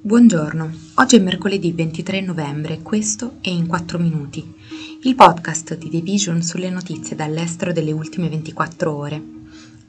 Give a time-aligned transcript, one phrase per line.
[0.00, 4.54] Buongiorno, oggi è mercoledì 23 novembre questo è In 4 Minuti,
[5.02, 9.20] il podcast di The Vision sulle notizie dall'estero delle ultime 24 ore.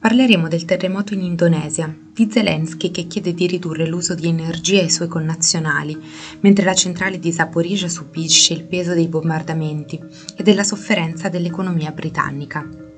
[0.00, 4.90] Parleremo del terremoto in Indonesia, di Zelensky che chiede di ridurre l'uso di energia ai
[4.90, 5.96] suoi connazionali,
[6.40, 9.98] mentre la centrale di Zaporizhia subisce il peso dei bombardamenti
[10.36, 12.89] e della sofferenza dell'economia britannica.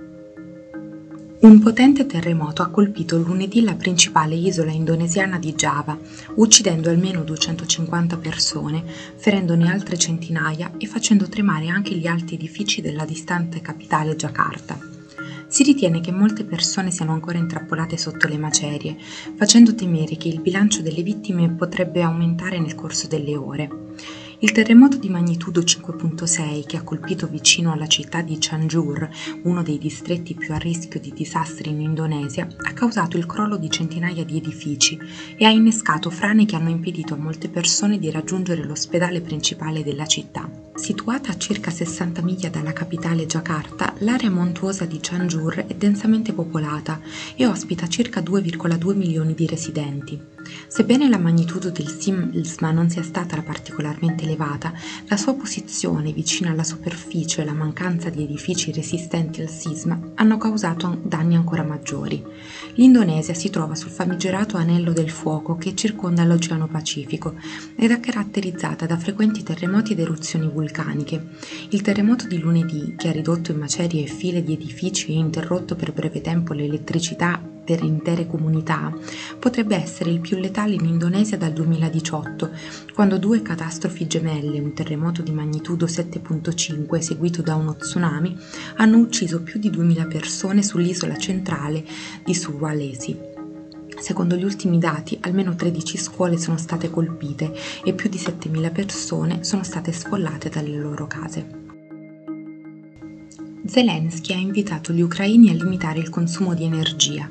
[1.42, 5.98] Un potente terremoto ha colpito lunedì la principale isola indonesiana di Java,
[6.36, 8.84] uccidendo almeno 250 persone,
[9.16, 14.78] ferendone altre centinaia e facendo tremare anche gli alti edifici della distante capitale Giacarta.
[15.48, 18.96] Si ritiene che molte persone siano ancora intrappolate sotto le macerie,
[19.34, 23.68] facendo temere che il bilancio delle vittime potrebbe aumentare nel corso delle ore.
[24.42, 29.08] Il terremoto di magnitudo 5.6 che ha colpito vicino alla città di Cianjur,
[29.44, 33.70] uno dei distretti più a rischio di disastri in Indonesia, ha causato il crollo di
[33.70, 34.98] centinaia di edifici
[35.36, 40.06] e ha innescato frane che hanno impedito a molte persone di raggiungere l'ospedale principale della
[40.06, 40.50] città.
[40.74, 47.00] Situata a circa 60 miglia dalla capitale Giacarta, l'area montuosa di Cianjur è densamente popolata
[47.36, 50.31] e ospita circa 2,2 milioni di residenti.
[50.66, 54.72] Sebbene la magnitudo del sisma non sia stata particolarmente elevata,
[55.06, 60.38] la sua posizione vicino alla superficie e la mancanza di edifici resistenti al sisma hanno
[60.38, 62.22] causato danni ancora maggiori.
[62.74, 67.34] L'Indonesia si trova sul famigerato anello del fuoco che circonda l'Oceano Pacifico
[67.76, 71.28] ed è caratterizzata da frequenti terremoti ed eruzioni vulcaniche.
[71.70, 75.76] Il terremoto di lunedì, che ha ridotto in macerie e file di edifici e interrotto
[75.76, 78.92] per breve tempo l'elettricità per intere comunità,
[79.38, 82.50] potrebbe essere il più letale in Indonesia dal 2018,
[82.94, 88.36] quando due catastrofi gemelle, un terremoto di magnitudo 7.5 seguito da uno tsunami,
[88.76, 91.84] hanno ucciso più di 2000 persone sull'isola centrale
[92.24, 93.30] di Sulawesi.
[93.98, 97.54] Secondo gli ultimi dati, almeno 13 scuole sono state colpite
[97.84, 101.60] e più di 7.000 persone sono state sfollate dalle loro case.
[103.64, 107.30] Zelensky ha invitato gli ucraini a limitare il consumo di energia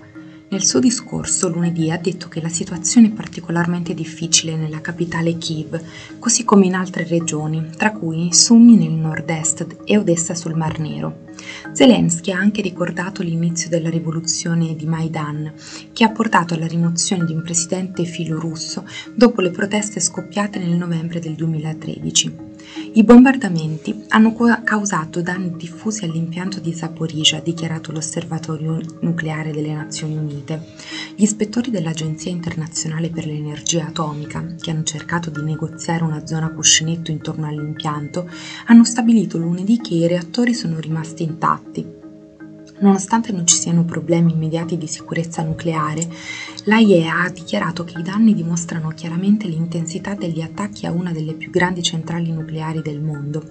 [0.51, 5.81] nel suo discorso lunedì ha detto che la situazione è particolarmente difficile nella capitale Kiev,
[6.19, 11.29] così come in altre regioni, tra cui Sumi nel nord-est e Odessa sul Mar Nero.
[11.73, 15.53] Zelensky ha anche ricordato l'inizio della rivoluzione di Maidan,
[15.93, 21.19] che ha portato alla rimozione di un presidente filorusso dopo le proteste scoppiate nel novembre
[21.19, 22.49] del 2013.
[22.93, 30.17] I bombardamenti hanno causato danni diffusi all'impianto di Zaporizhia, ha dichiarato l'Osservatorio nucleare delle Nazioni
[30.17, 30.67] Unite.
[31.15, 37.11] Gli ispettori dell'Agenzia internazionale per l'energia atomica, che hanno cercato di negoziare una zona cuscinetto
[37.11, 38.29] intorno all'impianto,
[38.67, 41.99] hanno stabilito lunedì che i reattori sono rimasti intatti
[42.81, 46.07] Nonostante non ci siano problemi immediati di sicurezza nucleare,
[46.63, 51.51] l'AIEA ha dichiarato che i danni dimostrano chiaramente l'intensità degli attacchi a una delle più
[51.51, 53.45] grandi centrali nucleari del mondo.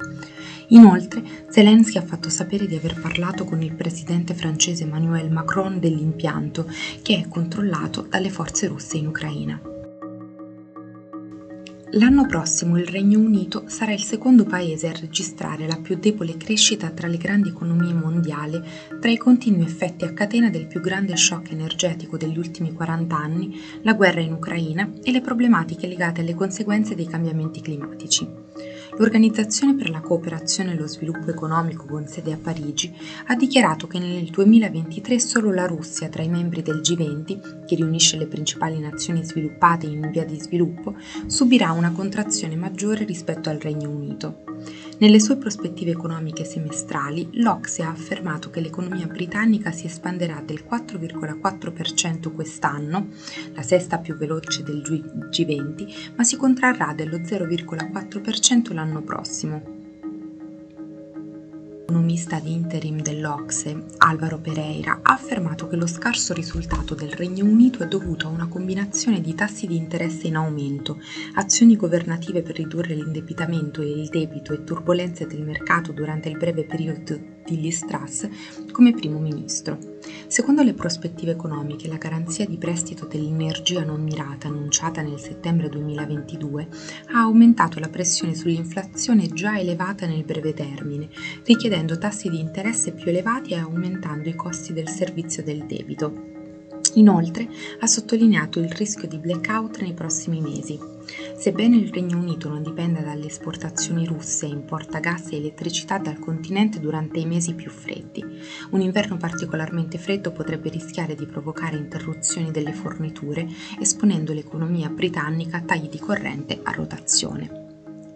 [0.69, 6.67] Inoltre, Zelensky ha fatto sapere di aver parlato con il presidente francese Emmanuel Macron dell'impianto,
[7.03, 9.70] che è controllato dalle forze russe in Ucraina.
[11.95, 16.89] L'anno prossimo il Regno Unito sarà il secondo paese a registrare la più debole crescita
[16.91, 18.63] tra le grandi economie mondiali
[19.01, 23.61] tra i continui effetti a catena del più grande shock energetico degli ultimi 40 anni,
[23.83, 28.50] la guerra in Ucraina e le problematiche legate alle conseguenze dei cambiamenti climatici.
[29.01, 32.95] L'Organizzazione per la cooperazione e lo sviluppo economico con sede a Parigi
[33.29, 38.19] ha dichiarato che nel 2023 solo la Russia, tra i membri del G20, che riunisce
[38.19, 43.89] le principali nazioni sviluppate in via di sviluppo, subirà una contrazione maggiore rispetto al Regno
[43.89, 44.50] Unito.
[45.01, 52.35] Nelle sue prospettive economiche semestrali, l'Ocse ha affermato che l'economia britannica si espanderà del 4,4%
[52.35, 53.09] quest'anno,
[53.55, 59.80] la sesta più veloce del G20, ma si contrarrà dello 0,4% l'anno prossimo
[61.91, 67.83] economista di interim dell'Ocse, Alvaro Pereira, ha affermato che lo scarso risultato del Regno Unito
[67.83, 71.01] è dovuto a una combinazione di tassi di interesse in aumento,
[71.35, 76.63] azioni governative per ridurre l'indebitamento e il debito e turbulenze del mercato durante il breve
[76.63, 78.29] periodo di Liz Truss
[78.71, 79.79] come primo ministro.
[80.29, 86.69] Secondo le prospettive economiche, la garanzia di prestito dell'energia non mirata annunciata nel settembre 2022
[87.13, 91.09] ha aumentato la pressione sull'inflazione già elevata nel breve termine,
[91.45, 96.40] richiedendo tassi di interesse più elevati e aumentando i costi del servizio del debito.
[96.95, 97.49] Inoltre
[97.81, 100.79] ha sottolineato il rischio di blackout nei prossimi mesi.
[101.37, 106.19] Sebbene il Regno Unito non dipenda dalle esportazioni russe e importa gas e elettricità dal
[106.19, 108.25] continente durante i mesi più freddi,
[108.71, 113.49] un inverno particolarmente freddo potrebbe rischiare di provocare interruzioni delle forniture,
[113.81, 117.69] esponendo l'economia britannica a tagli di corrente a rotazione.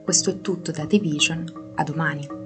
[0.04, 2.43] Questo è tutto da The Vision, a domani.